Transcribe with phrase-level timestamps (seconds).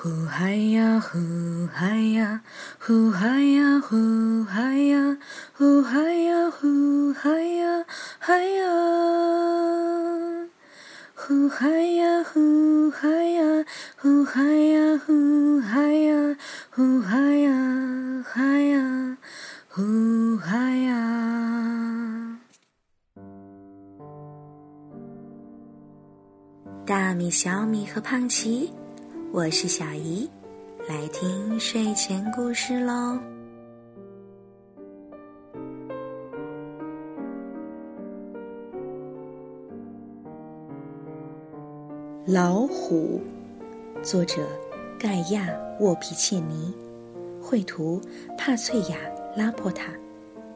[0.00, 1.18] 呼嗨呀呼
[1.74, 2.40] 嗨呀，
[2.78, 5.18] 呼嗨呀呼嗨呀，
[5.52, 7.84] 呼嗨呀呼嗨呀，
[8.20, 8.62] 嗨呀！
[11.16, 13.64] 呼嗨呀呼嗨呀，
[14.00, 16.36] 呼嗨呀呼嗨呀，
[16.70, 19.16] 呼嗨呀嗨呀，
[19.68, 22.38] 呼嗨呀！
[26.86, 28.72] 大米、小米和胖奇。
[29.30, 30.28] 我是小姨，
[30.88, 33.18] 来听睡前故事喽。
[42.26, 43.20] 老虎，
[44.02, 44.48] 作者
[44.98, 45.46] 盖亚·
[45.78, 46.74] 沃皮切尼，
[47.40, 48.00] 绘图
[48.38, 48.96] 帕翠亚·
[49.38, 49.92] 拉破塔，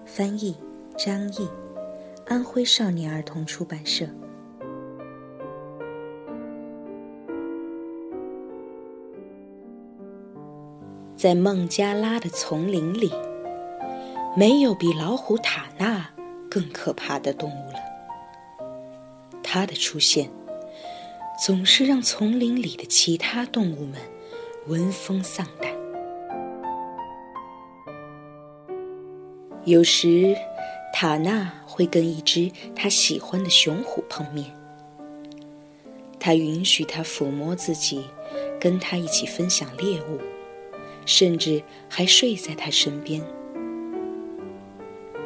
[0.07, 0.57] 翻译
[0.97, 1.47] 张毅，
[2.27, 4.07] 安徽少年儿童出版社。
[11.23, 13.13] 在孟加拉的丛林里，
[14.37, 16.11] 没有比老虎塔纳
[16.51, 17.79] 更可怕的动物了。
[19.41, 20.29] 它的出现，
[21.41, 24.01] 总是让丛林里的其他动物们
[24.67, 25.71] 闻风丧胆。
[29.65, 30.35] 有时，
[30.93, 34.53] 塔纳会跟一只他喜欢的雄虎碰面，
[36.19, 38.03] 他允许他抚摸自己，
[38.59, 40.19] 跟他一起分享猎物。
[41.05, 43.23] 甚至还睡在他身边。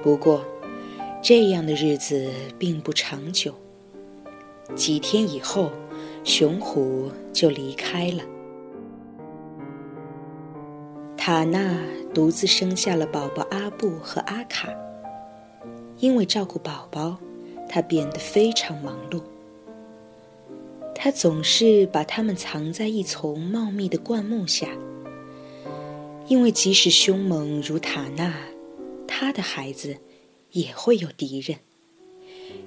[0.03, 0.45] 不过，
[1.23, 3.55] 这样的日子并不长久。
[4.75, 5.71] 几天以后，
[6.25, 8.23] 雄虎就离开了。
[11.17, 11.79] 塔纳
[12.15, 14.69] 独自生下了宝宝阿布和阿卡。
[15.99, 17.17] 因为照顾宝宝，
[17.69, 19.23] 他变得非常忙碌。
[20.95, 24.69] 他总是把他们藏在一丛茂密的灌木下。
[26.29, 28.35] 因为即使凶猛如塔纳，
[29.07, 29.97] 他的孩子
[30.51, 31.57] 也会有敌人，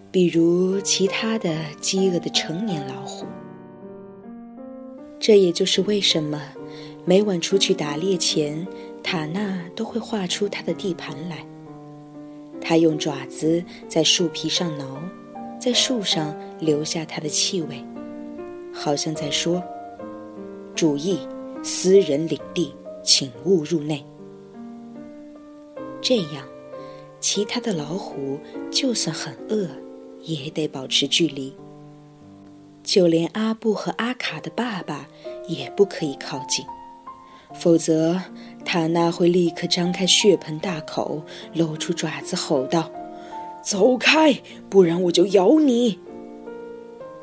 [0.09, 3.25] 比如其他的饥饿的成年老虎。
[5.19, 6.41] 这也就是为什么
[7.03, 8.65] 每晚出去打猎前，
[9.03, 11.45] 塔纳都会画出他的地盘来。
[12.61, 15.01] 他用爪子在树皮上挠，
[15.59, 17.83] 在树上留下他的气味，
[18.73, 19.61] 好像在说
[20.73, 21.19] ：“注意，
[21.61, 22.73] 私人领地。”
[23.09, 24.05] 请勿入内。
[25.99, 26.45] 这样，
[27.19, 28.39] 其他的老虎
[28.71, 29.67] 就算很饿，
[30.21, 31.51] 也得保持距离。
[32.83, 35.07] 就连阿布和阿卡的爸爸
[35.47, 36.63] 也不可以靠近，
[37.55, 38.21] 否则
[38.63, 41.23] 塔纳会立刻张开血盆大口，
[41.55, 42.91] 露出爪子，吼道
[43.65, 44.39] ：“走开，
[44.69, 45.97] 不然我就咬你！”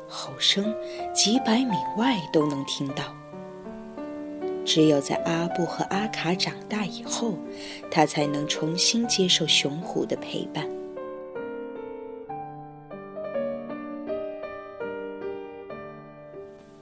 [0.09, 0.75] 吼声
[1.13, 3.05] 几百米外都能听到。
[4.67, 7.35] 只有在阿布和阿卡长大以后，
[7.89, 10.69] 他才能重新接受雄虎的陪伴。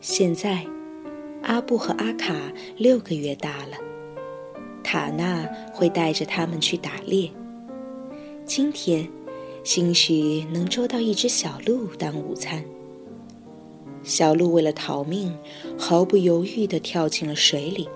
[0.01, 0.65] 现在，
[1.43, 2.33] 阿布和阿卡
[2.75, 3.77] 六个月大了，
[4.83, 7.29] 塔纳会带着他们去打猎。
[8.45, 9.07] 今天，
[9.63, 12.65] 兴许能捉到一只小鹿当午餐。
[14.05, 15.35] 小鹿为了逃命，
[15.77, 17.89] 毫不犹豫地跳进了水里。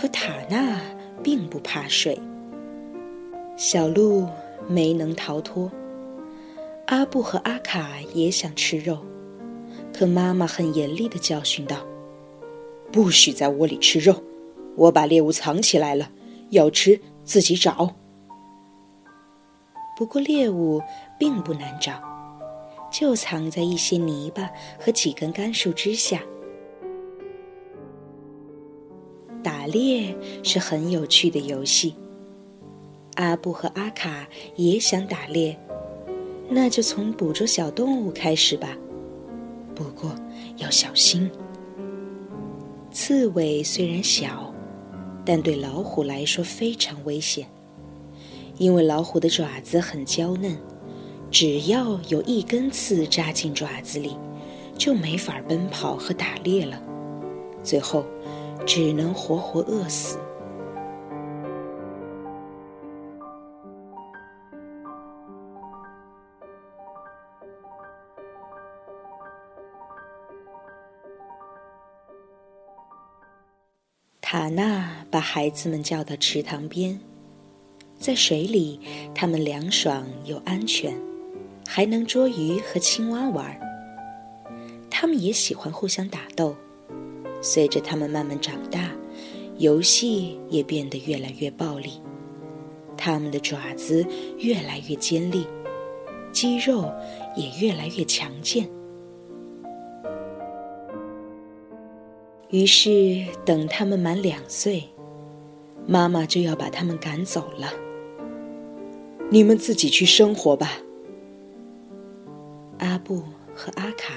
[0.00, 0.80] 可塔纳
[1.22, 2.18] 并不怕水。
[3.54, 4.26] 小鹿
[4.66, 5.70] 没能逃脱。
[6.86, 8.98] 阿布和阿卡也想吃肉，
[9.92, 11.76] 可妈妈很严厉地教训道
[12.90, 14.22] ：“不许在窝里吃肉，
[14.74, 16.10] 我把猎物藏起来了，
[16.48, 17.94] 要吃自己找。”
[19.98, 20.80] 不过猎物
[21.18, 22.09] 并不难找。
[22.90, 26.22] 就藏在一些泥巴和几根干树枝下。
[29.42, 31.94] 打猎是很有趣的游戏。
[33.14, 35.58] 阿布和阿卡也想打猎，
[36.48, 38.76] 那就从捕捉小动物开始吧。
[39.74, 40.14] 不过
[40.56, 41.30] 要小心，
[42.90, 44.52] 刺猬虽然小，
[45.24, 47.46] 但对老虎来说非常危险，
[48.58, 50.56] 因为老虎的爪子很娇嫩。
[51.30, 54.16] 只要有一根刺扎进爪子里，
[54.76, 56.82] 就没法奔跑和打猎了，
[57.62, 58.04] 最后
[58.66, 60.18] 只能活活饿死。
[74.20, 77.00] 塔纳把孩子们叫到池塘边，
[77.98, 78.80] 在水里，
[79.14, 81.09] 他们凉爽又安全。
[81.72, 83.56] 还能捉鱼和青蛙玩儿，
[84.90, 86.52] 他们也喜欢互相打斗，
[87.40, 88.90] 随着他们慢慢长大，
[89.58, 91.92] 游戏也变得越来越暴力，
[92.96, 94.04] 他们的爪子
[94.38, 95.46] 越来越尖利，
[96.32, 96.92] 肌肉
[97.36, 98.68] 也越来越强健。
[102.48, 104.82] 于是，等他们满两岁，
[105.86, 107.72] 妈妈就要把他们赶走了。
[109.30, 110.72] 你们自己去生活吧。
[112.80, 113.22] 阿布
[113.54, 114.14] 和阿卡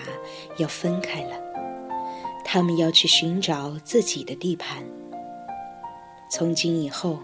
[0.58, 1.36] 要分开了，
[2.44, 4.84] 他们要去寻找自己的地盘。
[6.30, 7.20] 从今以后，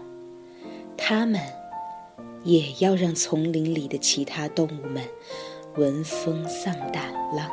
[0.96, 1.40] 他们
[2.44, 5.02] 也要让丛林里的其他动物们
[5.76, 7.50] 闻风丧胆了。